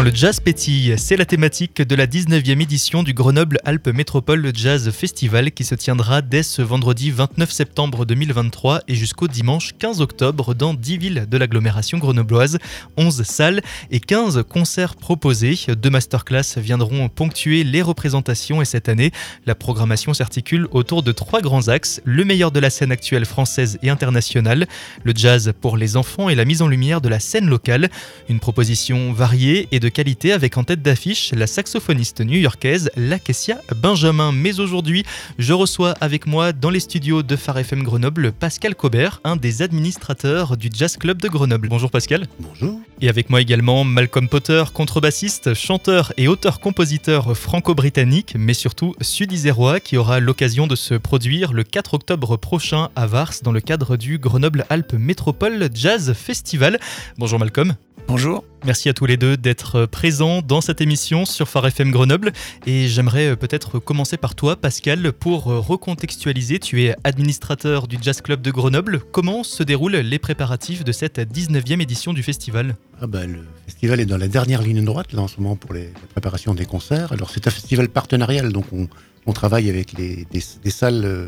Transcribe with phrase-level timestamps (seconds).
[0.00, 4.50] Quand le jazz pétille, c'est la thématique de la 19e édition du Grenoble Alpes Métropole
[4.54, 10.00] Jazz Festival qui se tiendra dès ce vendredi 29 septembre 2023 et jusqu'au dimanche 15
[10.00, 12.56] octobre dans 10 villes de l'agglomération grenobloise,
[12.96, 13.60] 11 salles
[13.90, 15.58] et 15 concerts proposés.
[15.68, 19.10] Deux masterclass viendront ponctuer les représentations et cette année,
[19.44, 23.78] la programmation s'articule autour de trois grands axes, le meilleur de la scène actuelle française
[23.82, 24.66] et internationale,
[25.04, 27.90] le jazz pour les enfants et la mise en lumière de la scène locale,
[28.30, 34.32] une proposition variée et de qualité avec en tête d'affiche la saxophoniste new-yorkaise Lakesia Benjamin.
[34.32, 35.04] Mais aujourd'hui,
[35.38, 39.62] je reçois avec moi dans les studios de Phare FM Grenoble Pascal Cobert, un des
[39.62, 41.68] administrateurs du Jazz Club de Grenoble.
[41.68, 42.26] Bonjour Pascal.
[42.38, 42.80] Bonjour.
[43.00, 49.96] Et avec moi également Malcolm Potter, contrebassiste, chanteur et auteur-compositeur franco-britannique, mais surtout sud-isérois, qui
[49.96, 54.18] aura l'occasion de se produire le 4 octobre prochain à Vars dans le cadre du
[54.18, 56.78] Grenoble Alpes Métropole Jazz Festival.
[57.18, 57.74] Bonjour Malcolm.
[58.06, 58.44] Bonjour.
[58.66, 62.32] Merci à tous les deux d'être présents dans cette émission sur Phare FM Grenoble.
[62.66, 66.58] Et j'aimerais peut-être commencer par toi, Pascal, pour recontextualiser.
[66.58, 69.00] Tu es administrateur du Jazz Club de Grenoble.
[69.12, 72.76] Comment se déroulent les préparatifs de cette 19e édition du festival?
[73.00, 75.72] Ah bah, Le festival est dans la dernière ligne droite là, en ce moment pour
[75.72, 77.12] les, la préparation des concerts.
[77.12, 78.88] Alors c'est un festival partenarial, donc on,
[79.24, 81.26] on travaille avec les, des, des salles euh,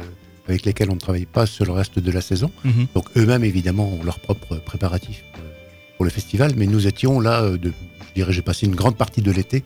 [0.48, 2.50] avec lesquelles on ne travaille pas sur le reste de la saison.
[2.64, 2.88] Mhm.
[2.94, 5.22] Donc eux-mêmes, évidemment, ont leurs propres préparatifs
[6.02, 6.52] pour, le festival.
[6.56, 7.72] Mais nous étions là, euh, de,
[8.08, 9.62] je dirais, j'ai passé une grande partie de l'été,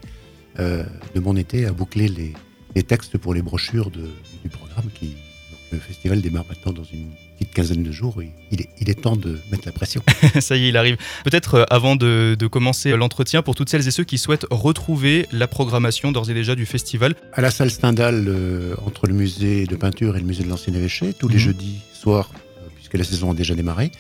[0.58, 0.84] euh,
[1.14, 2.32] de mon été, à boucler les,
[2.74, 4.10] les textes pour les brochures de,
[4.42, 4.86] du programme.
[4.94, 7.06] Qui, donc, le festival démarre maintenant dans une
[7.38, 8.20] petite quinzaine de jours.
[8.22, 10.02] Et il, est, il est temps de mettre la pression.
[10.40, 10.96] Ça y est, il arrive.
[11.24, 15.26] Peut-être euh, avant de, de commencer l'entretien, pour toutes celles et ceux qui souhaitent retrouver
[15.32, 17.14] la programmation d'ores et déjà du festival.
[17.32, 20.74] À la salle Stendhal, euh, entre le musée de peinture et le musée de l'ancien
[20.74, 21.40] évêché, tous les Mhm.
[21.40, 22.30] jeudis soirs,
[22.74, 23.90] puisque la saison a déjà démarré.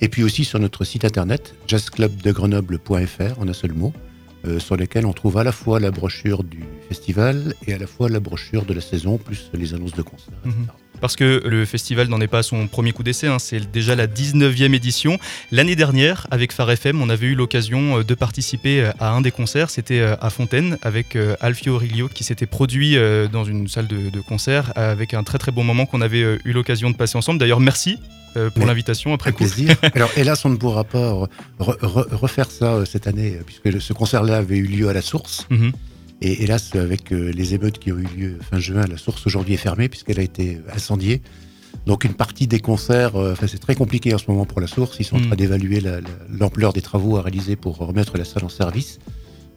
[0.00, 3.92] Et puis aussi sur notre site internet, jazzclubdegrenoble.fr, en un seul mot,
[4.46, 7.86] euh, sur lequel on trouve à la fois la brochure du festival et à la
[7.86, 10.34] fois la brochure de la saison, plus les annonces de concerts.
[10.44, 10.52] Mhm.
[10.52, 10.84] etc.
[11.00, 13.94] Parce que le festival n'en est pas à son premier coup d'essai, hein, c'est déjà
[13.94, 15.18] la 19e édition.
[15.50, 19.30] L'année dernière, avec Phare FM, on avait eu l'occasion euh, de participer à un des
[19.30, 23.68] concerts, c'était euh, à Fontaine, avec euh, Alfio Aurelio, qui s'était produit euh, dans une
[23.68, 26.90] salle de, de concert, avec un très très bon moment qu'on avait euh, eu l'occasion
[26.90, 27.38] de passer ensemble.
[27.38, 29.38] D'ailleurs, merci euh, pour Mais- l'invitation après coup.
[29.38, 29.76] plaisir.
[29.94, 31.28] Alors, hélas, on ne pourra pas re-
[31.60, 35.02] re- refaire ça euh, cette année, euh, puisque ce concert-là avait eu lieu à la
[35.02, 35.46] source.
[35.50, 35.72] Mhm.
[36.20, 39.54] Et hélas, avec euh, les émeutes qui ont eu lieu fin juin, la source aujourd'hui
[39.54, 41.20] est fermée puisqu'elle a été incendiée.
[41.86, 44.96] Donc une partie des concerts, euh, c'est très compliqué en ce moment pour la source.
[45.00, 45.26] Ils sont en Mm.
[45.26, 49.00] train d'évaluer la- la- l'ampleur des travaux à réaliser pour remettre la salle en service.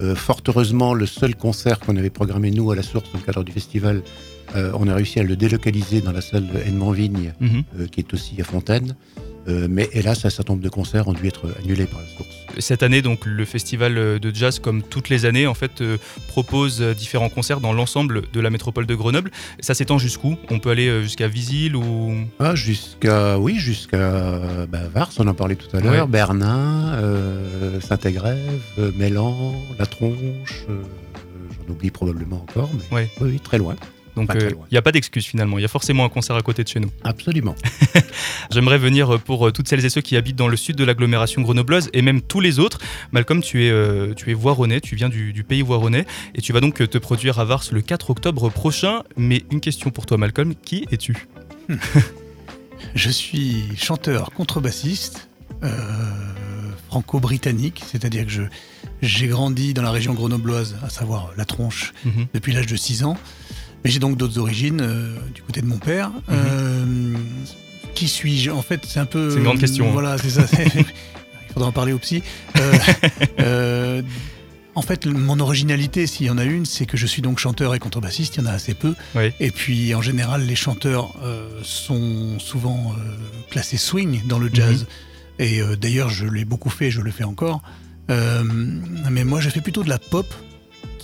[0.02, 3.26] Euh, fort heureusement, le seul concert qu'on avait programmé nous à la source dans le
[3.26, 4.04] cadre du festival,
[4.56, 7.64] euh, on a réussi à le délocaliser dans la salle Edmond Vigne, Mhm.
[7.80, 8.96] euh, qui est aussi à Fontaine.
[9.48, 12.28] Euh, mais hélas, un certain nombre de concerts ont dû être annulés par la source.
[12.60, 15.98] Cette année, donc, le festival de jazz, comme toutes les années, en fait, euh,
[16.28, 19.32] propose euh, différents concerts dans l'ensemble de la métropole de Grenoble.
[19.60, 20.38] Ça s'étend jusqu'où?
[20.50, 25.56] On peut aller jusqu'à Visil ou Ah, jusqu'à oui, jusqu'à bah, Vars, on en parlait
[25.56, 26.12] tout à l'heure, Ouais.
[26.12, 33.10] Bernin, euh, Saint-Agrève, euh, Mélan, La Tronche, j'en oublie probablement encore, mais Ouais.
[33.22, 33.76] oui, oui, très loin,
[34.18, 35.58] Donc, très il n'y a pas d'excuse finalement.
[35.58, 36.92] Il y a forcément un concert à côté de chez nous.
[37.04, 37.56] absolument.
[38.52, 40.84] J'aimerais venir euh, pour euh, toutes celles et ceux qui habitent dans le sud de
[40.84, 42.80] l'agglomération grenobloise et même tous les autres.
[43.12, 46.52] Malcolm, tu es, euh, tu es voironnais, tu viens du, du pays voironnais et tu
[46.54, 49.04] vas donc euh, te produire à Vars le 4 octobre prochain.
[49.16, 51.28] Mais une question pour toi, Malcolm qui es-tu?
[52.96, 55.30] Je suis chanteur contrebassiste
[55.64, 55.70] euh,
[56.90, 58.32] franco-britannique, c'est-à-dire que
[59.02, 62.28] j'ai grandi dans la région grenobloise, à savoir la Tronche, Mhm.
[62.34, 63.18] depuis l'âge de 6 ans.
[63.84, 66.12] Mais j'ai donc d'autres origines euh, du côté de mon père.
[66.30, 67.14] Euh,
[67.96, 68.52] qui suis-je?
[68.52, 69.26] En fait, c'est un peu.
[69.26, 69.32] Mhm.
[69.32, 69.92] C'est une grande question, hein.
[69.94, 70.46] Voilà, c'est ça.
[70.76, 72.22] Il faudra en parler au psy.
[72.58, 72.74] Euh,
[73.40, 74.02] euh,
[74.76, 77.74] en fait, mon originalité, s'il y en a une, c'est que je suis donc chanteur
[77.74, 78.36] et contrebassiste.
[78.36, 78.94] Il y en a assez peu.
[79.16, 79.32] Oui.
[79.40, 83.16] Et puis, en général, les chanteurs euh, sont souvent euh,
[83.50, 84.86] classés swing dans le jazz.
[85.40, 87.64] Et euh, d'ailleurs, je l'ai beaucoup fait, je le fais encore.
[88.12, 88.44] Euh,
[89.10, 90.28] mais moi, j'ai fait plutôt de la pop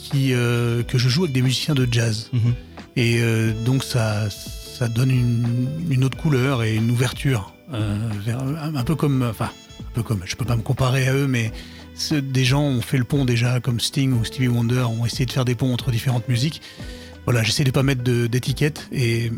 [0.03, 2.29] qui, euh, que je joue avec des musiciens de jazz.
[2.33, 2.53] Mhm.
[2.95, 7.53] Et euh, donc, ça, ça donne une, une autre couleur et une ouverture.
[7.73, 9.23] euh, vers, un, peu comme.
[9.23, 9.49] Enfin,
[9.81, 10.21] un peu comme.
[10.25, 11.51] Je peux pas me comparer à eux, mais
[12.11, 15.31] des gens ont fait le pont déjà, comme Sting ou Stevie Wonder, ont essayé de
[15.31, 16.61] faire des ponts entre différentes musiques.
[17.25, 18.87] Voilà, j'essaie de pas mettre d'étiquette.
[18.91, 19.31] Et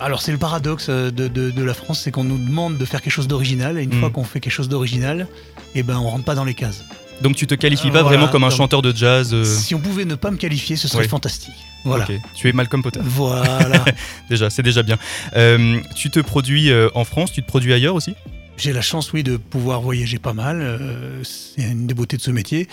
[0.00, 3.02] alors, c'est le paradoxe de, de- de la France, c'est qu'on nous demande de faire
[3.02, 4.00] quelque chose d'original, et une Mm.
[4.00, 5.26] fois qu'on fait quelque chose d'original,
[5.74, 6.84] eh ben, on rentre pas dans les cases.
[7.22, 9.44] Donc tu te qualifies Euh, pas voilà, vraiment comme un donc- chanteur de jazz euh,
[9.44, 11.08] Si on pouvait ne pas me qualifier, ce serait Ouais.
[11.08, 11.54] fantastique.
[11.84, 12.06] Voilà.
[12.34, 13.00] Tu es Malcolm Potter.
[13.02, 13.84] Voilà.
[14.30, 14.98] Déjà, c'est déjà bien.
[15.36, 18.14] Euh, tu te produis euh, en France, tu te produis ailleurs aussi?
[18.56, 20.60] J'ai la chance, oui, de pouvoir voyager pas mal.
[20.60, 22.68] euh, c'est une des beautés de ce métier.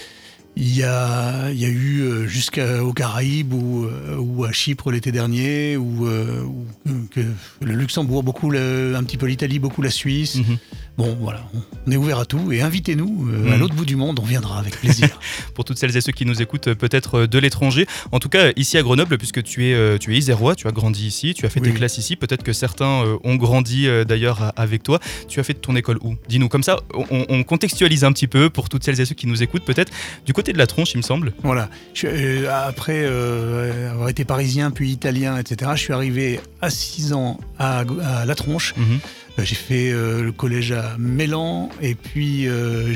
[0.55, 3.87] Il y a, il y a eu jusqu'aux Caraïbes ou,
[4.19, 7.21] ou à Chypre l'été dernier, ou, ou que
[7.61, 10.35] le Luxembourg, beaucoup le- un petit peu l'Italie, beaucoup la Suisse.
[10.35, 10.57] Mhm.
[10.95, 11.39] Bon, voilà,
[11.87, 13.59] on est ouvert à tout et invitez-nous euh, à Mhm.
[13.59, 15.09] l'autre bout du monde, on viendra avec plaisir.
[15.55, 17.87] pour toutes celles et ceux qui nous écoutent euh, peut-être euh, de l'étranger.
[18.11, 21.07] En tout cas, ici à Grenoble, puisque tu es, tu es isérois, tu as grandi
[21.07, 21.69] ici, tu as fait Oui.
[21.71, 24.99] tes classes ici, peut-être que certains ont grandi d'ailleurs avec toi.
[25.27, 26.15] Tu as fait ton école où?
[26.29, 29.25] Dis-nous, comme ça, on, on contextualise un petit peu pour toutes celles et ceux qui
[29.25, 29.91] nous écoutent, peut-être
[30.27, 31.33] du côté de la tronche, il me semble.
[31.43, 31.69] Voilà.
[31.95, 37.13] Je euh, après euh, avoir été parisien puis italien, etc., je suis arrivé à 6
[37.13, 38.73] ans à, à La Tronche.
[38.77, 38.99] Mhm.
[39.39, 42.93] Euh, J'ai fait euh, le collège à Mélan et puis euh,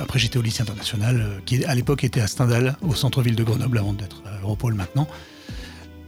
[0.00, 3.78] après j'étais au lycée international qui à l'époque était à Stendhal, au centre-ville de Grenoble
[3.78, 5.06] avant d'être à Europol maintenant.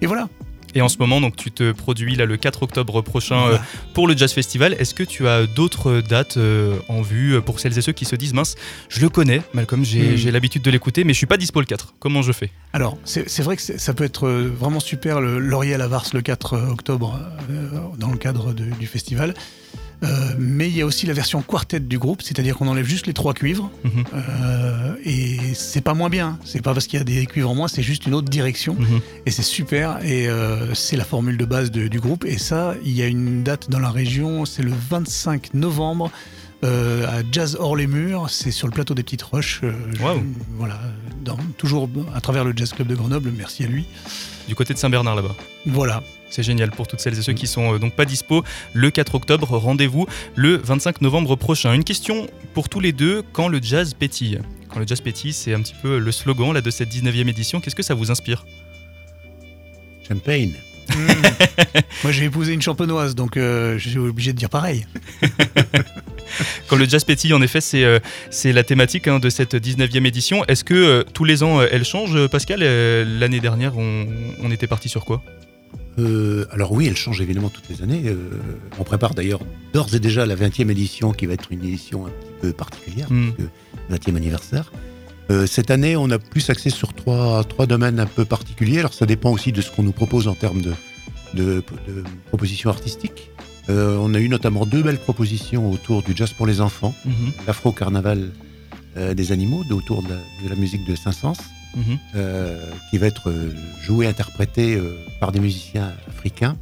[0.01, 0.29] Et voilà.
[0.75, 3.57] Et en ce moment, donc, tu te produis là le 4 octobre prochain euh,
[3.95, 4.75] pour le Jazz Festival.
[4.79, 8.15] Est-ce que tu as d'autres dates euh, en vue pour celles et ceux qui se
[8.15, 8.55] disent mince,
[8.91, 10.17] je le connais, Malcolm, j'ai Mm.
[10.17, 11.95] j'ai l'habitude de l'écouter, mais je suis pas dispo le 4.
[11.99, 12.51] Comment je fais?
[12.75, 16.59] Alors, c'est vrai que ça peut être vraiment super, le Laurier à Vars le 4
[16.71, 17.19] octobre,
[17.51, 19.33] euh, dans le cadre de- du festival.
[20.05, 23.07] Euh, mais il y a aussi la version quartet du groupe, c'est-à-dire qu'on enlève juste
[23.09, 23.69] les trois cuivres.
[23.85, 24.05] Mhm.
[24.15, 26.39] Euh, et c'est pas moins bien.
[26.45, 28.75] C'est pas parce qu'il y a des cuivres en moins, c'est juste une autre direction.
[28.79, 29.01] Mhm.
[29.27, 29.99] Et c'est super.
[30.05, 32.25] Et euh, c'est la formule de base de- du groupe.
[32.25, 36.11] Et ça, il y a une date dans la région, c'est le 25 novembre.
[36.65, 39.61] Euh, à Jazz hors les murs, c'est sur le plateau des Petites Roches.
[39.63, 40.03] euh, je-.
[40.57, 40.81] Voilà,
[41.25, 43.87] dans- toujours à travers le Jazz Club de Grenoble, merci à lui.
[44.49, 45.37] Du côté de Saint-Bernard là-bas.
[45.67, 48.91] Voilà, C'est génial pour toutes celles et ceux qui sont euh, donc pas dispo le
[48.91, 49.47] 4 octobre.
[49.59, 50.07] Rendez-vous
[50.37, 51.75] le 25 novembre prochain.
[51.75, 54.41] Une question pour tous les deux quand le jazz pétille?
[54.69, 57.61] Quand le jazz pétille, c'est un petit peu le slogan là, de cette 19e édition.
[57.61, 58.45] Qu'est-ce que ça vous inspire?
[60.09, 60.55] Champagne.
[62.03, 64.87] Moi, j'ai épousé une champenoise, donc euh, je suis obligé de dire pareil.
[66.67, 67.99] Quand le jazz pétille, en effet, c'est euh,
[68.31, 70.45] c'est la thématique hein, de cette 19e édition.
[70.47, 74.07] Est-ce que euh, tous les ans, euh, elle change, Pascal L'année dernière, on,
[74.43, 75.23] on était parti sur quoi?
[75.99, 78.03] Euh, alors oui, elle change évidemment toutes les années.
[78.07, 78.15] Euh,
[78.79, 79.41] on prépare d'ailleurs
[79.73, 83.09] d'ores et déjà la 20e édition qui va être une édition un petit peu particulière,
[83.09, 84.71] puisque 20e anniversaire.
[85.31, 88.79] Euh, cette année, on a plus axé sur trois, trois domaines un peu particuliers.
[88.79, 90.73] Alors ça dépend aussi de ce qu'on nous propose en termes de,
[91.35, 93.31] de- de propositions artistiques.
[93.71, 97.33] Euh, on a eu notamment deux belles propositions autour du jazz pour les enfants, Mhm,
[97.47, 98.31] l'afro-carnaval
[98.97, 101.35] euh, des animaux, de- autour de la, de la musique de Saint-Saëns.
[101.77, 101.99] mhm.
[102.17, 103.31] euh, qui va être
[103.83, 104.81] joué, interprété
[105.21, 106.57] par des musiciens africains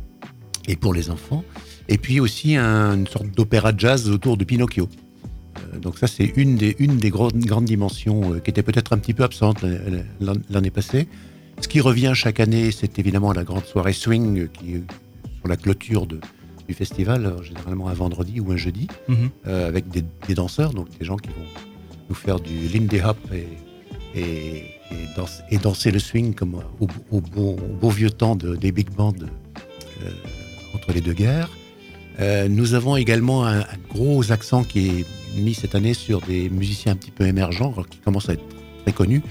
[0.67, 1.44] et pour les enfants.
[1.88, 4.88] Et puis aussi un- une sorte d'opéra jazz autour de Pinocchio.
[5.81, 9.14] Donc ça, c'est une des, une des grandes, grandes dimensions qui était peut-être un petit
[9.14, 9.64] peu absente
[10.20, 11.06] l'an- l'année passée.
[11.61, 14.82] Ce qui revient chaque année, c'est évidemment la grande soirée swing qui est
[15.38, 16.20] sur la clôture de-
[16.69, 19.31] du festival, euh, généralement un vendredi ou un jeudi Mhm.
[19.47, 21.47] euh, avec des, des danseurs, donc des gens qui vont
[22.09, 23.47] nous faire du Lindy Hop et,
[24.19, 24.57] et,
[24.91, 28.57] et, danse- et danser le swing comme au, au bon, au beau vieux temps de-
[28.57, 30.11] des big bands euh,
[30.75, 31.51] entre les deux guerres.
[32.19, 35.05] Euh, nous avons également un, un gros accent qui est
[35.39, 38.45] mis cette année sur des musiciens un petit peu émergents, qui commencent à être
[38.85, 39.23] très connus,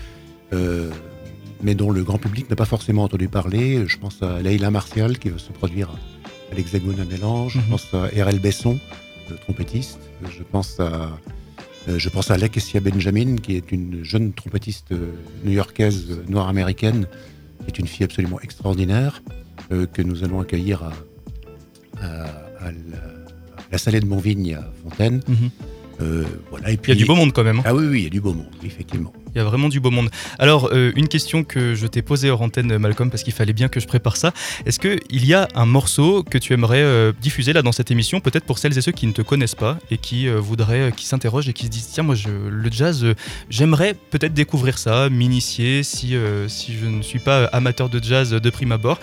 [0.54, 0.92] euh,
[1.64, 3.88] mais dont le grand public n'a pas forcément entendu parler.
[3.88, 5.90] Je pense à Leila Martial qui va se produire
[6.52, 7.56] à l'Hexagone à Mélange.
[7.56, 7.62] Mhm.
[7.66, 8.40] Je pense à R.L.
[8.40, 8.80] Besson,
[9.30, 10.00] le trompettiste.
[10.30, 11.12] Je pense à
[11.88, 15.12] euh, je pense à Lakesia Benjamin, qui est une jeune trompettiste euh,
[15.44, 17.06] new-yorkaise euh, noire américaine,
[17.62, 19.22] qui est une fille absolument extraordinaire,
[19.72, 20.94] euh, que nous allons accueillir à,
[22.02, 22.24] à-
[22.60, 25.22] à la, à la Salée de Montvigne à Fontaine.
[25.28, 25.50] Mhm.
[26.02, 27.60] Euh, voilà, et Il puis, y a du beau monde quand même.
[27.60, 27.64] hein.
[27.66, 29.14] Ah oui, oui, il y a du beau monde, effectivement.
[29.36, 30.10] Il y a vraiment du beau monde.
[30.40, 33.68] Alors, euh, une question que je t'ai posée hors antenne, Malcolm, parce qu'il fallait bien
[33.68, 34.32] que je prépare ça.
[34.66, 38.22] Est-ce qu'il y a un morceau que tu aimerais euh, diffuser là dans cette émission,
[38.22, 41.06] peut-être pour celles et ceux qui ne te connaissent pas et qui euh, voudraient, qui
[41.06, 43.06] s'interrogent et qui se disent tiens, moi, je, le jazz,
[43.50, 46.16] j'aimerais peut-être découvrir ça, m'initier si,
[46.48, 49.00] si je ne suis pas amateur de jazz de prime abord.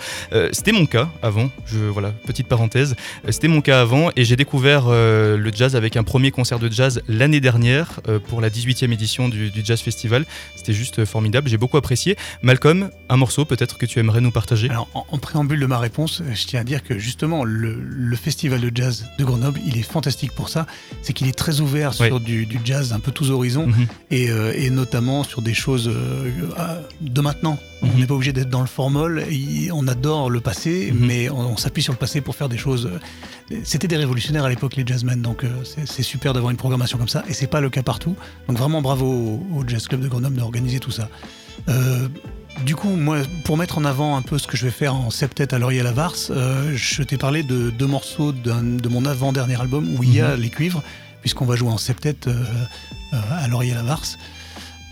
[0.51, 1.51] C'était mon cas avant.
[1.67, 2.95] Je, voilà, petite parenthèse.
[3.29, 7.03] C'était mon cas avant et j'ai découvert le jazz avec un premier concert de jazz
[7.07, 10.22] l'année dernière pour la 18e édition du Jazz Festival.
[10.55, 12.15] C'était juste euh, formidable, j'ai beaucoup apprécié.
[12.41, 14.69] Malcolm, un morceau peut-être que tu aimerais nous partager?
[14.69, 17.75] Alors, en, en préambule de ma réponse, euh, je tiens à dire que justement, le,
[17.81, 20.65] le festival de jazz de Grenoble, il est fantastique pour ça.
[21.01, 22.07] C'est qu'il est très ouvert Ouais.
[22.07, 23.87] sur du, du jazz un peu tous horizons Mhm.
[24.11, 26.29] et, euh, et notamment sur des choses euh,
[27.01, 27.57] de maintenant.
[27.83, 27.99] On Mhm.
[27.99, 29.23] n'est pas obligé d'être dans le formol.
[29.73, 31.05] on adore le passé, Mhm.
[31.05, 32.85] mais on, on s'appuie sur le passé pour faire des choses.
[32.87, 35.49] euh, C'était des révolutionnaires à l'époque, les jazzmen, donc euh,
[35.85, 37.23] c'est super d'avoir une programmation comme ça.
[37.27, 38.15] Et c'est pas le cas partout.
[38.47, 41.09] Donc vraiment bravo au, au Jazz Club de Grenoble d'organiser tout ça.
[41.69, 42.07] Euh,
[42.65, 45.09] du coup, moi, pour mettre en avant un peu ce que je vais faire en
[45.09, 49.87] septet à Laurier Lavars, euh, je t'ai parlé de deux morceaux de mon avant-dernier album
[49.97, 50.81] où il y a les cuivres,
[51.21, 52.43] puisqu'on va jouer en septet euh,
[53.31, 54.03] à Laurier Lavars.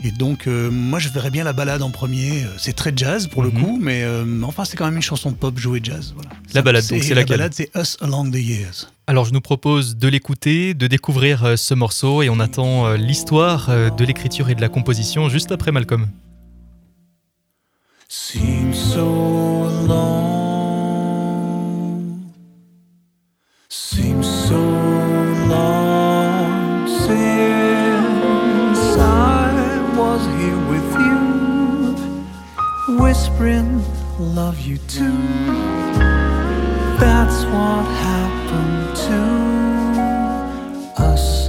[0.03, 2.43] Et donc, euh, moi, je verrais bien la balade en premier.
[2.43, 3.61] Euh, C'est très jazz pour le Mhm.
[3.61, 6.13] coup, mais euh, enfin, c'est quand même une chanson pop jouée jazz.
[6.15, 6.31] Voilà.
[6.53, 8.91] La balade, donc, c'est La laquelle balade, c'est Us Along the Years.
[9.07, 14.05] Alors je nous propose de l'écouter, de découvrir ce morceau et on attend l'histoire de
[14.05, 16.07] l'écriture et de la composition juste après Malcolm.
[18.07, 20.30] Seems so alone.
[34.21, 35.17] Love you too.
[36.99, 41.47] That's what happened to us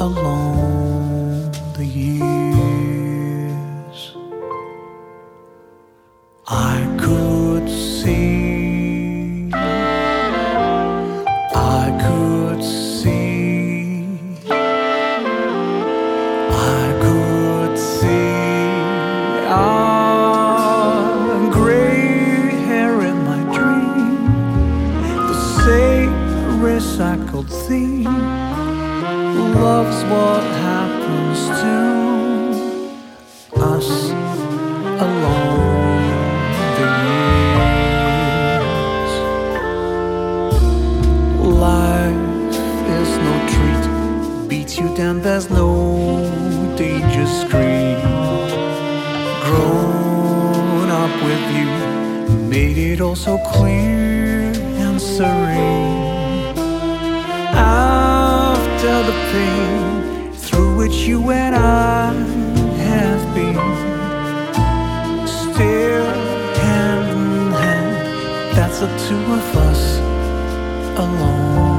[0.00, 2.57] along the years.
[44.98, 46.18] Down, there's no
[46.76, 48.00] danger screen.
[49.44, 51.68] Grown up with you,
[52.48, 54.50] made it all so clear
[54.82, 56.56] and serene.
[57.54, 62.12] After the pain through which you and I
[62.88, 63.54] have been
[65.28, 66.06] still
[66.58, 68.56] hand in hand.
[68.56, 69.98] That's the two of us
[70.98, 71.77] along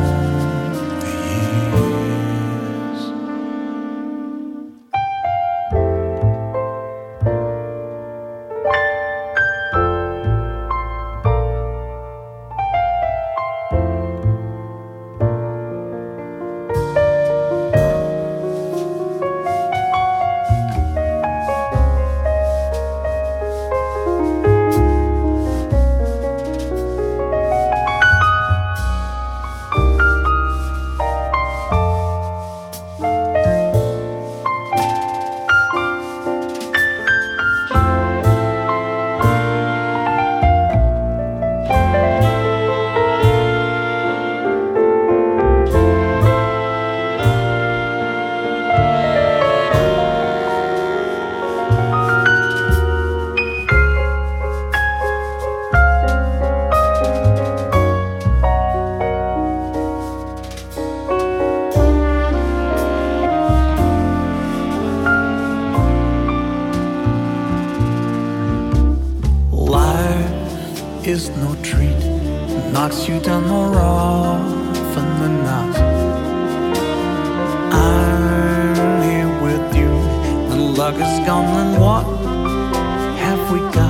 [83.52, 83.89] we got?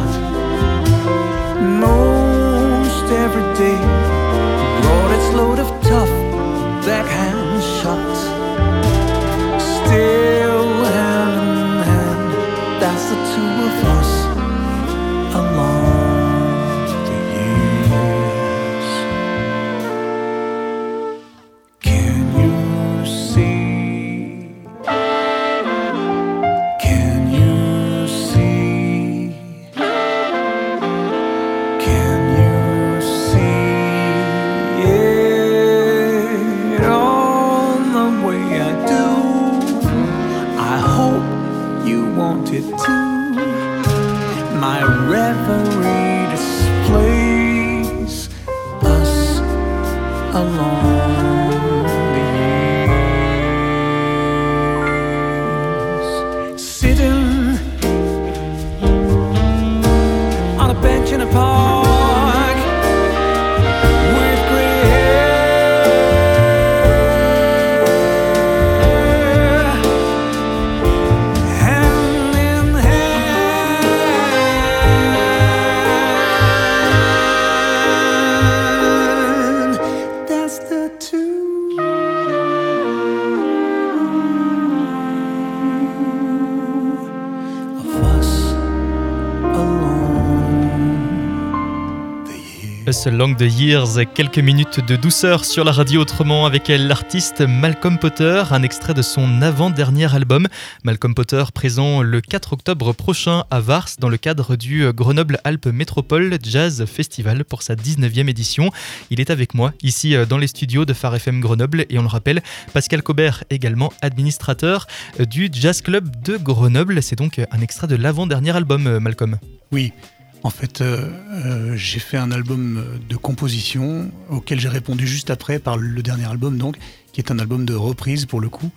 [92.99, 97.97] Us Along the Years, quelques minutes de douceur sur la radio autrement avec l'artiste Malcolm
[97.97, 100.47] Potter, un extrait de son avant-dernier album.
[100.83, 105.67] Malcolm Potter présent le 4 octobre prochain à Vars dans le cadre du Grenoble Alpes
[105.67, 108.69] Métropole Jazz Festival pour sa 19e édition.
[109.11, 112.07] Il est avec moi ici dans les studios de Phare FM Grenoble et on le
[112.07, 112.41] rappelle,
[112.73, 114.87] Pascal Cobert également administrateur
[115.19, 117.01] du Jazz Club de Grenoble.
[117.01, 119.37] C'est donc un extrait de l'avant-dernier album Malcolm.
[119.71, 119.93] Oui,
[120.43, 125.59] en fait, euh, euh, j'ai fait un album de composition auquel j'ai répondu juste après
[125.59, 126.77] par le dernier album, donc,
[127.11, 128.71] qui est un album de reprise pour le coup.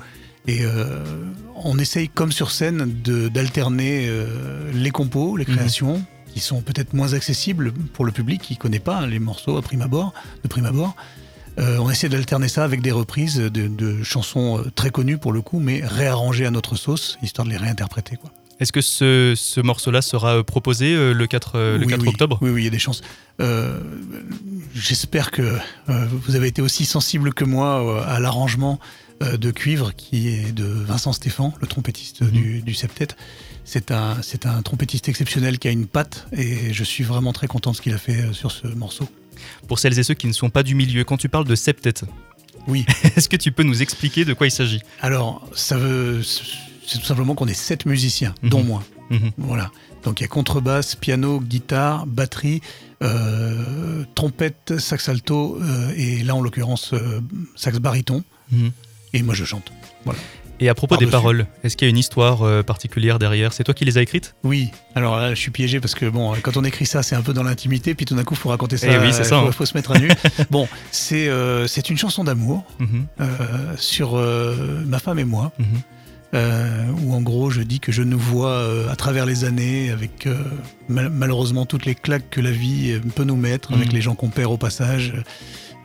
[0.49, 1.05] Et euh,
[1.55, 4.11] on essaye, comme sur scène, d'alterner
[4.75, 5.57] les compos, les mhm.
[5.57, 6.05] créations,
[6.35, 9.63] qui sont peut-être moins accessibles pour le public qui ne connaît pas les morceaux à
[9.63, 10.97] prime abord, de prime abord.
[11.59, 15.61] on essaie d'alterner ça avec des reprises de, de, chansons très connues pour le coup,
[15.61, 18.17] mais réarrangées à notre sauce, histoire de les réinterpréter.
[18.17, 18.33] Quoi.
[18.63, 22.39] Est-ce que ce, morceau-là sera euh, proposé euh, le 4, euh, le 4 octobre?
[22.43, 23.03] Oui, oui, il y a des chances.
[24.73, 28.79] J'espère que vous avez été aussi sensible que moi à l'arrangement
[29.21, 32.61] de cuivre qui est de Vincent Stéphan, le trompettiste mhm.
[32.61, 33.09] du, septet.
[33.65, 37.73] C'est un, un trompettiste exceptionnel qui a une patte et je suis vraiment très content
[37.73, 39.09] de ce qu'il a fait sur ce morceau.
[39.67, 41.95] Pour celles et ceux qui ne sont pas du milieu, quand tu parles de septet,
[42.69, 42.87] oui.
[43.17, 44.83] Est-ce que tu peux nous expliquer de quoi il s'agit?
[45.01, 46.23] Alors, ça veut
[46.87, 48.67] c'est tout simplement qu'on est sept musiciens, dont mhm.
[48.67, 48.83] moi.
[49.11, 49.31] Mhm.
[49.39, 49.71] Voilà.
[50.05, 52.61] Donc il y a contrebasse, piano, guitare, batterie,
[53.03, 57.21] euh, trompette, sax alto euh, et là en l'occurrence euh,
[57.57, 58.25] sax baryton.
[58.51, 58.73] Mhm.
[59.13, 59.73] Et moi je chante.
[60.05, 60.19] Voilà.
[60.61, 63.53] Et à propos des paroles, est-ce qu'il y a une histoire particulière derrière?
[63.53, 64.37] C'est toi qui les as écrites?
[64.45, 64.71] Oui.
[64.95, 67.33] Alors là, je suis piégé parce que bon, quand on écrit ça, c'est un peu
[67.33, 68.87] dans l'intimité, puis tout d'un coup, il faut raconter ça.
[68.87, 69.43] Et eh oui, c'est ça.
[69.45, 69.67] Il faut, hein.
[69.67, 70.09] se mettre à nu.
[70.51, 71.29] bon, c'est
[71.67, 72.65] c'est une chanson d'amour
[73.77, 74.15] sur
[74.87, 75.53] ma femme et moi.
[76.35, 79.91] Euh, où en gros je dis que je nous vois euh, à travers les années
[79.91, 80.43] avec euh,
[80.89, 83.95] malheureusement toutes les claques que la vie peut nous mettre, avec mhm.
[83.95, 85.13] les gens qu'on perd au passage.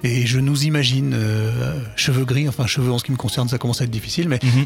[0.03, 1.17] Et je nous imagine
[1.95, 4.39] cheveux gris, enfin cheveux en ce qui me concerne, ça commence à être difficile, mais
[4.41, 4.65] mhm.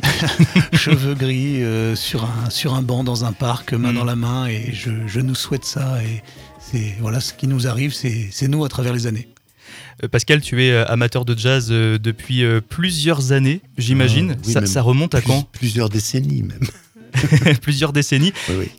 [0.77, 1.63] cheveux gris
[1.95, 3.97] sur, un, sur un banc dans un parc, main mhm.
[3.97, 6.03] dans la main, et je, je nous souhaite ça.
[6.03, 6.21] Et
[6.59, 9.29] c'est voilà ce qui nous arrive, c'est nous à travers les années.
[10.03, 14.35] Euh, Pascal, tu es euh, amateur de jazz euh, depuis plusieurs années, j'imagine.
[14.43, 16.67] ça, remonte à quand Plusieurs décennies même.
[17.61, 18.31] plusieurs décennies.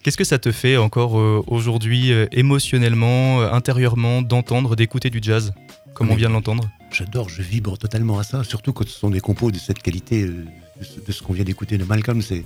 [0.02, 1.14] Qu'est-ce que ça te fait encore
[1.46, 5.52] aujourd'hui émotionnellement, intérieurement, d'entendre, d'écouter du jazz,
[5.92, 6.70] comme on vient de l'entendre?
[6.90, 10.26] J'adore, je vibre totalement à ça, surtout quand ce sont des compos de cette qualité,
[10.26, 12.22] de ce qu'on vient d'écouter de Malcolm.
[12.22, 12.44] C'est,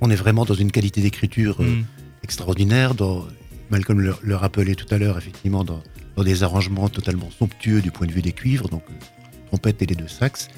[0.00, 1.84] on est vraiment dans une qualité d'écriture mm.
[2.24, 2.96] extraordinaire.
[2.96, 3.24] Dans,
[3.70, 5.80] Malcolm le, le rappelait tout à l'heure, effectivement, dans,
[6.16, 8.94] dans des arrangements totalement somptueux du point de vue des cuivres, donc euh,
[9.48, 10.48] trompette et les deux sax.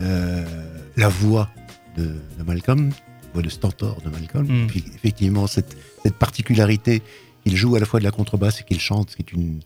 [0.00, 0.44] Euh,
[0.96, 1.50] la voix
[1.96, 4.66] de, Malcolm, la voix de Stentor de Malcolm, mm.
[4.68, 5.76] puis effectivement cette,
[6.18, 7.02] particularité
[7.44, 9.60] qu'il joue à la fois de la contrebasse et qu'il chante, qui est une,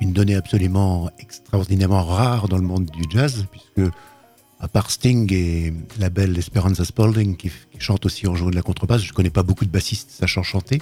[0.00, 3.92] une donnée absolument extraordinairement rare dans le monde du jazz, puisque
[4.60, 8.54] à part Sting et la belle Esperanza Spalding qui, qui chante aussi en jouant de
[8.54, 10.80] la contrebasse, je ne connais pas beaucoup de bassistes sachant chanter.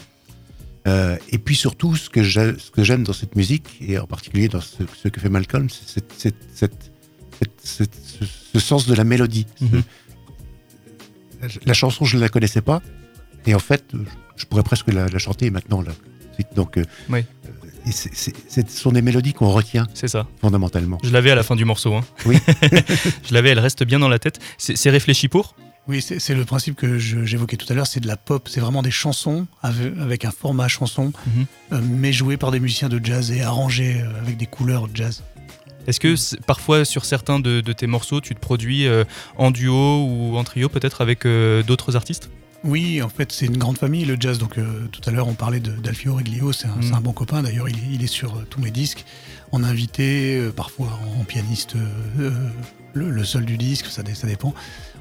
[0.91, 5.09] Euh, et puis surtout, ce que j'aime dans cette musique, et en particulier dans ce,
[5.09, 6.05] que fait Malcolm, c'est
[7.63, 9.47] ce, sens de la mélodie.
[9.61, 9.83] Mhm.
[11.65, 12.83] La chanson, je ne la connaissais pas,
[13.47, 13.85] et en fait,
[14.37, 15.83] je pourrais presque la, chanter maintenant.
[15.83, 15.93] Là.
[16.57, 17.21] Donc, euh, oui.
[17.47, 19.87] Euh, ce sont des mélodies qu'on retient.
[19.95, 20.27] C'est ça.
[20.41, 20.99] Fondamentalement.
[21.03, 21.95] Je l'avais à la fin du morceau.
[21.95, 22.05] Hein.
[22.27, 22.39] Oui.
[23.29, 24.39] je l'avais, elle reste bien dans la tête.
[24.59, 25.55] C'est réfléchi pour?
[25.89, 28.83] Oui, c'est le principe que j'évoquais tout à l'heure, c'est de la pop, c'est vraiment
[28.83, 31.47] des chansons avec, un format chanson, mhm.
[31.73, 35.25] euh, mais jouées par des musiciens de jazz et arrangées euh, avec des couleurs jazz.
[35.87, 39.05] Est-ce que parfois sur certains de, tes morceaux, tu te produis euh,
[39.37, 41.27] en duo ou en trio peut-être avec
[41.67, 42.31] d'autres artistes?
[42.63, 44.39] Oui, en fait, c'est une grande famille, le jazz.
[44.39, 44.57] Donc,
[44.93, 46.95] tout à l'heure, on parlait d'Alfio Reglio, c'est un, mhm.
[46.95, 47.43] un, bon copain.
[47.43, 49.07] D'ailleurs, il, est sur tous mes disques.
[49.51, 51.75] En invité, parfois en, pianiste,
[52.93, 54.55] le, seul du disque, ça, ça dépend.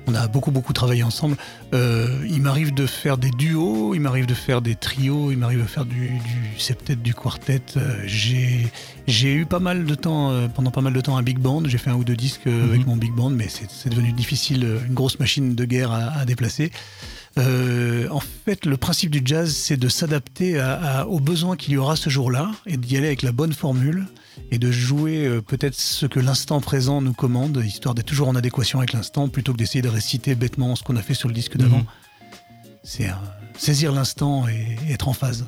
[0.10, 1.38] On a beaucoup beaucoup travaillé ensemble.
[1.72, 5.62] Euh, il m'arrive de faire des duos, il m'arrive de faire des trios, il m'arrive
[5.62, 7.62] de faire du, du septet, du quartet.
[7.78, 11.38] Euh, j'ai eu pas mal de temps, euh, pendant pas mal de temps, un big
[11.38, 11.62] band.
[11.66, 12.88] J'ai fait un ou deux disques avec mhm.
[12.88, 16.72] mon big band, mais c'est devenu difficile, une grosse machine de guerre à, déplacer.
[17.38, 20.60] en fait, le principe du jazz, c'est de s'adapter
[21.08, 24.08] aux besoins qu'il y aura ce jour-là et d'y aller avec la bonne formule
[24.52, 28.36] et de jouer euh, peut-être ce que l'instant présent nous commande, histoire d'être toujours en
[28.36, 31.34] adéquation avec l'instant, plutôt que d'essayer de réciter bêtement ce qu'on a fait sur le
[31.34, 31.80] disque d'avant.
[31.80, 31.86] Mhm.
[32.84, 33.14] C'est euh,
[33.58, 35.46] saisir l'instant et être en phase.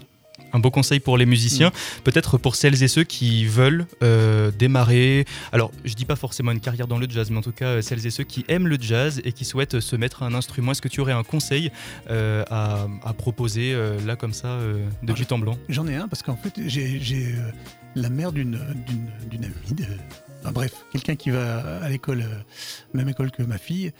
[0.54, 1.70] un beau conseil pour les musiciens.
[1.70, 2.02] Mm.
[2.04, 5.26] Peut-être pour celles et ceux qui veulent euh, démarrer.
[5.52, 8.06] Alors, je dis pas forcément une carrière dans le jazz, mais en tout cas, celles
[8.06, 10.72] et ceux qui aiment le jazz et qui souhaitent se mettre à un instrument.
[10.72, 11.72] Est-ce que tu aurais un conseil
[12.10, 14.60] euh, à, à proposer euh, là, comme ça,
[15.04, 15.58] de but en blanc?
[15.70, 17.36] J'en ai un parce qu'en fait, j'ai
[17.96, 19.86] la mère d'une amie, de,
[20.42, 22.36] enfin, bref, quelqu'un qui va à l'école, euh,
[22.94, 23.92] même école que ma fille.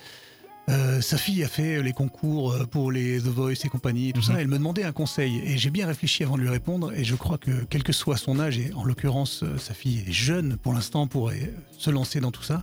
[0.70, 4.14] Euh, sa fille a fait les concours euh, pour les The Voice et compagnie et
[4.14, 4.26] tout Mhm.
[4.26, 4.34] ça.
[4.42, 6.94] Elle me demandait un conseil et j'ai bien réfléchi avant de lui répondre.
[6.94, 10.12] Et je crois que quel que soit son âge, et en l'occurrence sa fille est
[10.12, 11.32] jeune pour l'instant pour
[11.78, 12.62] se lancer dans tout ça,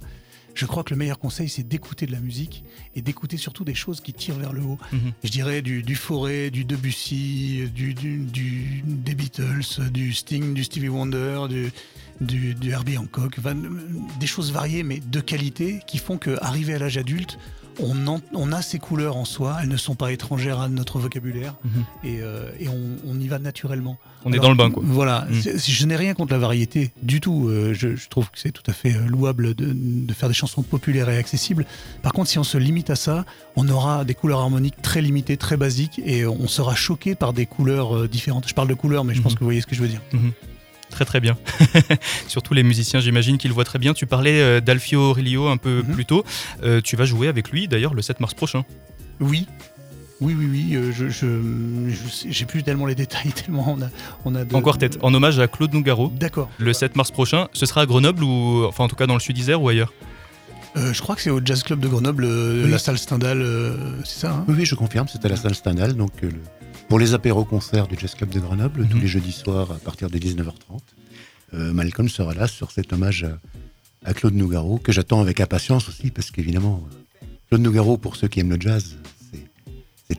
[0.59, 2.65] je crois que le meilleur conseil c'est d'écouter de la musique
[2.97, 5.13] et d'écouter surtout des choses qui tirent vers le haut Mhm.
[5.23, 10.65] je dirais du, du Forêt, du Debussy, du, du, du- des Beatles, du Sting, du
[10.65, 11.71] Stevie Wonder, du,
[12.21, 13.55] du, du Herbie Hancock, enfin,
[14.19, 17.39] des choses variées mais de qualité qui font qu'arrivé à l'âge adulte,
[17.81, 20.99] on, en- on a ces couleurs en soi, elles ne sont pas étrangères à notre
[20.99, 21.85] vocabulaire Mhm.
[22.05, 23.97] et, euh, et on, on y va naturellement.
[24.25, 24.83] On est dans le bain, quoi.
[24.85, 27.49] Voilà, c'est- je n'ai rien contre la variété du tout.
[27.49, 30.35] Euh, je, je trouve que c'est tout à fait euh, louable de, de faire des
[30.35, 31.65] chansons populaires et accessibles.
[32.03, 33.25] Par contre, si on se limite à ça,
[33.57, 37.47] on aura des couleurs harmoniques très limitées, très basiques, et on sera choqué par des
[37.47, 38.49] couleurs différentes.
[38.49, 39.39] Je parle de couleurs, mais je pense Mhm.
[39.39, 40.01] que vous voyez ce que je veux dire.
[40.99, 41.37] Très très bien.
[42.27, 43.95] Surtout les musiciens, j'imagine qu'ils le voient très bien.
[43.95, 45.95] Tu parlais euh, d'Alfio Aurelio un peu Mhm.
[45.95, 46.25] plus tôt.
[46.65, 48.65] Euh, tu vas jouer avec lui d'ailleurs le 7 mars prochain.
[49.21, 49.47] Oui.
[50.21, 51.07] Oui, oui, oui, euh, je,
[52.29, 53.89] j'ai plus tellement les détails, tellement on a,
[54.25, 56.13] on a de- En quartet, en hommage à Claude Nougaro.
[56.19, 56.51] D'accord.
[56.59, 59.21] Le 7 mars prochain, ce sera à Grenoble ou enfin en tout cas dans le
[59.21, 59.93] Sud-Isère ou ailleurs?
[60.77, 62.71] Euh, je crois que c'est au Jazz Club de Grenoble, euh, Oui.
[62.73, 64.45] la salle Stendhal, euh, c'est ça hein?
[64.49, 65.95] Oui, oui, je confirme, c'est à la salle Stendhal.
[65.95, 66.41] Donc, euh, le-
[66.89, 68.89] pour les apéros-concerts du Jazz Club de Grenoble, Mhm.
[68.89, 70.83] tous les jeudis soirs à partir de 19h30,
[71.55, 73.39] euh, Malcolm sera là sur cet hommage à,
[74.09, 76.83] à Claude Nougaro, que j'attends avec impatience aussi, parce qu'évidemment,
[77.23, 78.97] euh, Claude Nougaro, pour ceux qui aiment le jazz,
[79.31, 80.19] c'est-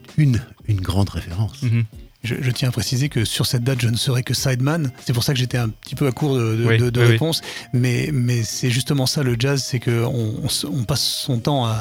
[0.68, 1.64] une grande référence.
[1.64, 1.86] Mhm.
[2.22, 4.92] Je, je tiens à préciser que sur cette date, je ne serai que sideman.
[5.06, 7.00] C'est pour ça que j'étais un petit peu à court de, de, Oui, de- de
[7.00, 7.12] oui, oui.
[7.14, 7.42] réponses.
[7.72, 11.40] Mais, mais c'est justement ça le jazz, c'est que on, on se- on passe son
[11.40, 11.78] temps à,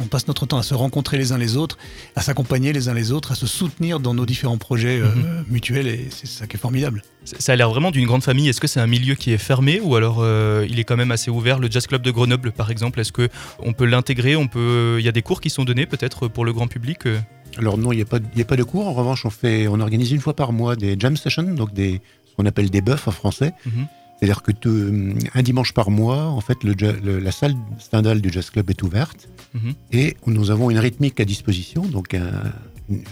[0.00, 1.78] on passe notre temps à se rencontrer les uns les autres,
[2.16, 5.44] à s'accompagner les uns les autres, à se soutenir dans nos différents projets euh, Mhm.
[5.48, 7.02] mutuels, et c'est ça qui est formidable.
[7.24, 8.48] Ça ça a l'air vraiment d'une grande famille.
[8.48, 11.12] Est-ce que c'est un milieu qui est fermé ou alors euh, il est quand même
[11.12, 11.60] assez ouvert?
[11.60, 13.28] Le Jazz Club de Grenoble, par exemple, est-ce que
[13.60, 14.34] on peut l'intégrer?
[14.34, 17.06] On peut, il y a des cours qui sont donnés peut-être pour le grand public.
[17.06, 17.20] euh?
[17.58, 18.86] Alors non, il n'y a, pas de- il y a pas de cours.
[18.86, 22.00] En revanche, on, fait, on organise une fois par mois des jam sessions, donc des,
[22.26, 23.52] ce qu'on appelle des buffs en français.
[23.64, 23.86] Mhm.
[24.18, 28.20] C'est-à-dire que tout- un dimanche par mois, en fait, le ja- le- la salle Stendhal
[28.20, 29.74] du Jazz Club est ouverte Mhm.
[29.92, 32.52] et nous avons une rythmique à disposition, donc un-
[32.88, 33.02] une,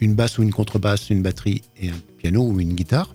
[0.00, 3.12] une basse ou une contrebasse, une batterie et un piano ou une guitare.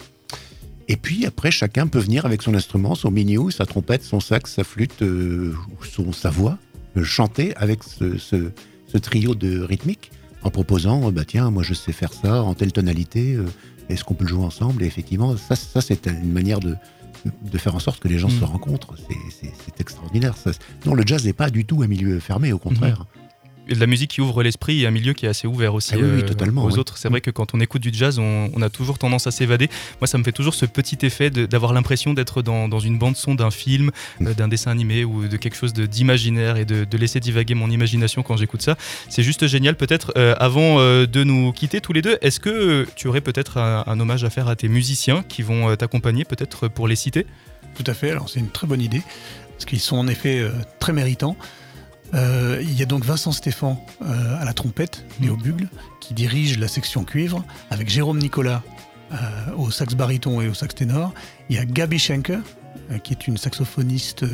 [0.89, 4.53] Et puis après, chacun peut venir avec son instrument, son mini sa trompette, son sax,
[4.53, 6.57] sa flûte euh, ou son, sa voix,
[6.97, 8.51] euh, chanter avec ce, ce-
[8.87, 10.11] ce trio de rythmique
[10.43, 13.45] en proposant, euh, bah tiens, moi je sais faire ça en telle tonalité, euh,
[13.89, 14.83] est-ce qu'on peut le jouer ensemble?
[14.83, 16.75] Et effectivement, ça, ça c'est une manière de,
[17.25, 18.39] de faire en sorte que les gens Mm.
[18.39, 18.95] se rencontrent.
[18.97, 20.37] C'est- extraordinaire.
[20.37, 20.51] Ça.
[20.85, 23.05] Non, le jazz n'est pas du tout un milieu fermé, au contraire.
[23.69, 25.91] Et de la musique qui ouvre l'esprit et un milieu qui est assez ouvert aussi
[25.93, 26.79] Ah oui, oui, euh, totalement, aux oui.
[26.79, 26.97] autres.
[26.97, 29.69] C'est vrai que quand on écoute du jazz, on, on a toujours tendance à s'évader.
[30.01, 33.15] Moi, ça me fait toujours ce petit effet d'avoir l'impression d'être dans, dans une bande
[33.15, 36.83] son d'un film, euh, d'un dessin animé ou de quelque chose de- d'imaginaire et de,
[36.83, 38.75] de laisser divaguer mon imagination quand j'écoute ça.
[39.07, 39.75] C'est juste génial.
[39.77, 43.57] Peut-être euh, avant euh, de nous quitter tous les deux, est-ce que tu aurais peut-être
[43.57, 46.97] un, un hommage à faire à tes musiciens qui vont euh, t'accompagner, peut-être pour les
[46.97, 47.25] citer?
[47.75, 49.01] Tout à fait, alors c'est une très bonne idée,
[49.53, 51.37] parce qu'ils sont en effet euh, très méritants.
[52.13, 55.67] Euh, il y a donc Vincent Stéphan euh, à la trompette et au bugle,
[55.99, 58.63] qui dirige la section cuivre, avec Jérôme Nicolas
[59.11, 59.17] euh,
[59.57, 61.13] au sax baryton et au sax ténor.
[61.49, 62.39] Il y a Gabi Schenker,
[63.03, 64.25] qui est une saxophoniste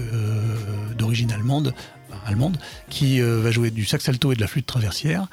[0.98, 1.74] d'origine allemande,
[2.10, 2.58] enfin, allemande,
[2.90, 5.28] qui va jouer du sax alto et de la flûte traversière.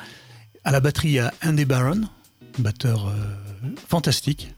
[0.64, 2.02] À la batterie, il y a Andy Barron,
[2.58, 3.12] batteur
[3.88, 4.55] fantastique.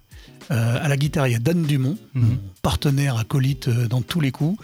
[0.51, 4.21] Euh, à la guitare, il y a Dan Dumont, mon partenaire acolyte euh, dans tous
[4.21, 4.59] les coups.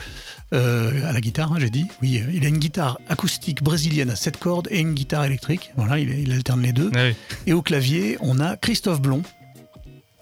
[0.52, 1.84] Euh, à la guitare, hein, j'ai dit.
[2.00, 5.72] Oui, il a une guitare acoustique brésilienne à 7 cordes et une guitare électrique.
[5.76, 6.90] Voilà, il, il alterne les deux.
[6.94, 7.14] Ah oui.
[7.46, 9.22] Et au clavier, on a Christophe Blond,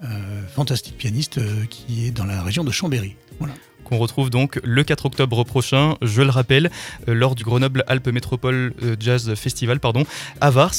[0.03, 3.15] euh, fantastique pianiste qui est dans la région de Chambéry.
[3.39, 3.55] Voilà.
[3.93, 6.71] Qu'on retrouve donc le 4 octobre prochain, je le rappelle,
[7.09, 10.05] euh, lors du Grenoble Alpes Métropole euh, Jazz Festival pardon,
[10.41, 10.73] à Vars.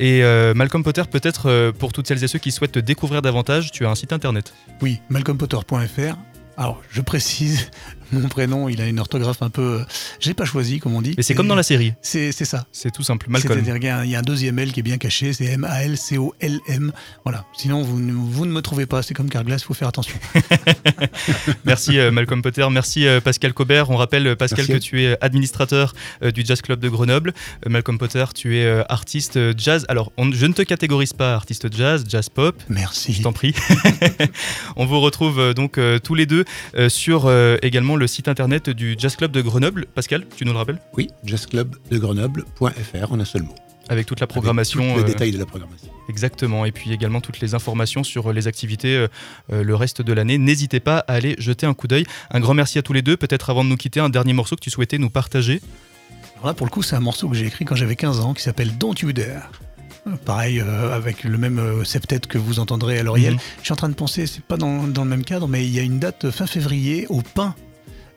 [0.00, 3.72] Et euh, Malcolm Potter, peut-être pour toutes celles et ceux qui souhaitent te découvrir davantage,
[3.72, 4.54] tu as un site internet.
[4.80, 6.16] Oui, malcolmpotter.fr.
[6.56, 7.70] Alors, je précise,
[8.12, 9.84] Mon prénom, il a une orthographe un peu.
[10.20, 11.14] J'ai pas choisi, comme on dit.
[11.16, 11.92] Mais c'est comme dans la série.
[12.02, 12.66] C'est ça.
[12.72, 13.26] C'est tout simple.
[13.28, 13.54] Malcolm.
[13.54, 15.32] C'est-à-dire qu'il y a un- il y a un deuxième L qui est bien caché,
[15.32, 16.92] c'est M-A-L-C-O-L-M.
[17.24, 17.44] Voilà.
[17.56, 19.02] Sinon, vous ne, vous ne me trouvez pas.
[19.02, 20.16] C'est comme Carglass, il faut faire attention.
[21.64, 23.90] Merci euh, Malcolm Potter, merci euh, Pascal Cobert.
[23.90, 24.72] On rappelle euh, Pascal Merci.
[24.72, 27.32] que tu es administrateur euh, du Jazz Club de Grenoble.
[27.66, 29.84] Euh, Malcolm Potter, tu es euh, artiste euh, jazz.
[29.88, 32.60] Alors, on- je ne te catégorise pas artiste jazz, jazz pop.
[32.68, 33.12] Merci.
[33.12, 33.54] Je t'en prie.
[34.76, 36.44] on vous retrouve euh, donc euh, tous les deux
[36.76, 37.56] euh, sur euh,
[37.96, 39.86] également le site internet du Jazz Club de Grenoble.
[39.94, 40.78] Pascal, tu nous le rappelles?
[40.96, 43.54] Oui, jazzclubdegrenoble.fr en un seul mot.
[43.88, 44.80] Avec toute la Avec programmation.
[44.92, 45.88] tous les euh, détails de la programmation.
[46.08, 49.08] Exactement, et puis également toutes les informations sur euh, les activités euh,
[49.52, 50.38] euh, le reste de l'année.
[50.38, 52.04] N'hésitez pas à aller jeter un coup d'œil.
[52.30, 53.16] Un grand merci à tous les deux.
[53.16, 55.60] Peut-être avant de nous quitter, un dernier morceau que tu souhaitais nous partager.
[56.36, 58.34] Alors là, pour le coup, c'est un morceau que j'ai écrit quand j'avais 15 ans
[58.34, 59.50] qui s'appelle Don't You Dare.
[60.24, 63.34] Pareil, euh, avec le même euh, septet que vous entendrez à l'Oriel.
[63.34, 63.40] Mhm.
[63.58, 65.74] Je suis en train de penser, c'est pas dans, dans le même cadre, mais il
[65.74, 67.54] y a une date fin février au Pain.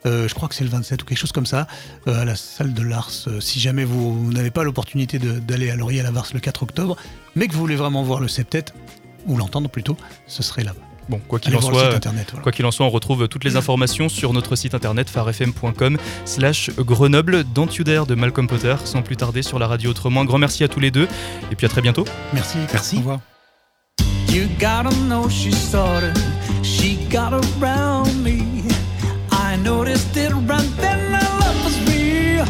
[0.05, 1.67] Euh, je crois que c'est le 27 ou quelque chose comme ça,
[2.07, 3.11] euh, à la salle de l'Ars.
[3.27, 6.39] Euh, si jamais vous, vous n'avez pas l'opportunité de- d'aller à l'Oriel à Vars le
[6.39, 6.95] 4 octobre,
[7.35, 8.65] mais que vous voulez vraiment voir le septet,
[9.27, 10.79] ou l'entendre plutôt, ce serait là-bas.
[11.09, 11.85] Bon, quoi qu'il en soit.
[11.85, 12.27] site internet.
[12.29, 12.43] voilà.
[12.43, 16.69] Quoi qu'il en soit, on retrouve toutes les informations sur notre site internet farfm.com slash
[16.77, 20.21] Grenoble Don't You Dare de Malcolm Potter, sans plus tarder sur la radio autrement.
[20.21, 21.07] Un grand merci à tous les deux,
[21.51, 22.05] et puis à très bientôt.
[22.31, 22.59] Merci.
[22.71, 22.95] Merci.
[22.97, 23.19] Au revoir.
[24.31, 26.15] You gotta know she started,
[26.61, 28.48] she got around me.
[29.63, 32.45] Noticed it right then, our love was real,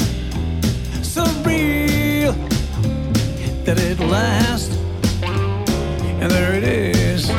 [1.04, 2.34] so real
[3.66, 4.78] that it lasts.
[6.22, 7.30] And there it is.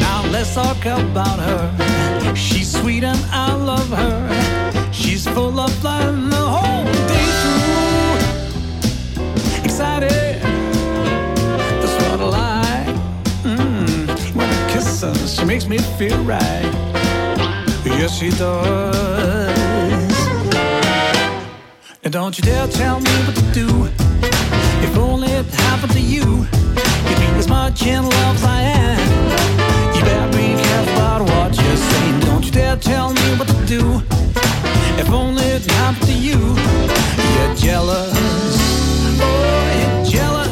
[0.00, 2.34] Now let's talk about her.
[2.34, 4.92] She's sweet and I love her.
[4.92, 8.42] She's full of fun the whole day through.
[9.64, 10.42] Excited.
[11.80, 12.96] That's what I like.
[13.44, 16.91] Mm, when I kiss her, she makes me feel right.
[18.02, 19.56] Yes, she does.
[22.02, 23.68] And don't you dare tell me what to do.
[24.82, 26.24] If only it happened to you.
[27.06, 29.94] You'd be as much in love as I am.
[29.94, 32.20] You better be careful about what you're saying.
[32.22, 34.02] Don't you dare tell me what to do.
[34.98, 36.38] If only it happened to you.
[37.34, 38.18] You're jealous.
[39.22, 40.51] Oh, you're jealous.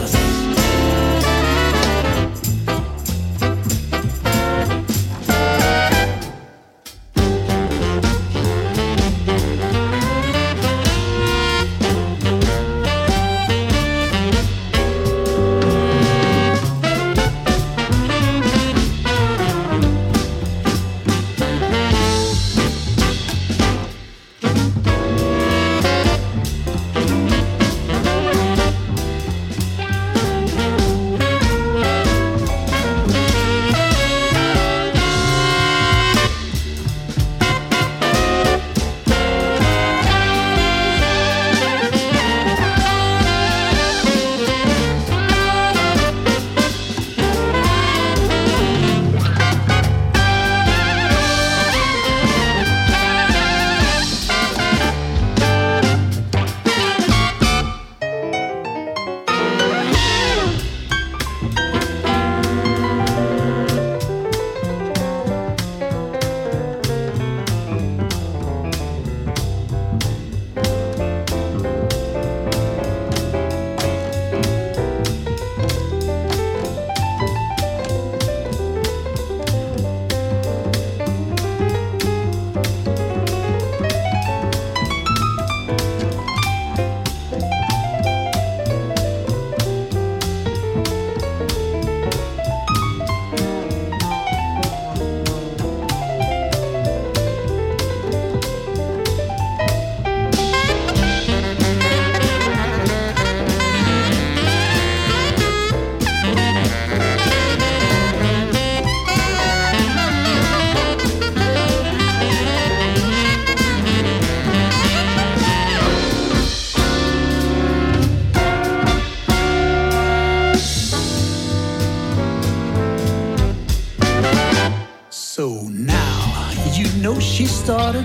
[127.41, 128.05] She started.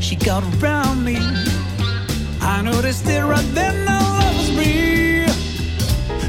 [0.00, 1.18] She got around me.
[2.40, 3.86] I noticed it right then.
[3.86, 5.28] Our love was real,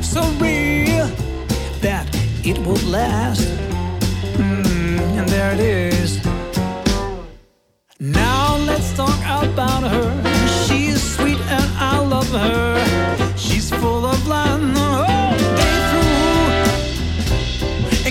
[0.03, 1.07] so real
[1.79, 2.05] that
[2.43, 3.47] it would last.
[4.35, 6.19] Mm, and there it is.
[7.97, 10.11] Now let's talk about her.
[10.65, 12.77] She is sweet and I love her.
[13.37, 16.59] She's full of life the whole day through.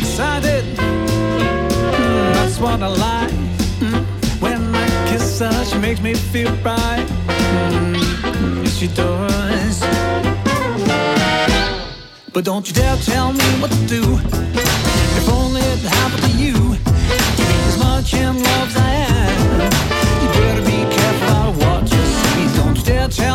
[0.00, 0.64] Excited.
[0.78, 3.13] Mm, that's what I like
[5.44, 7.06] inside, she makes me feel right.
[7.26, 9.80] Mm, yes, she does.
[12.32, 14.02] But don't you dare tell me what to do.
[15.18, 16.76] If only it happened to you.
[17.68, 19.60] As much in love as I am.
[20.22, 22.58] You better be careful about what you see.
[22.58, 23.33] Don't you dare tell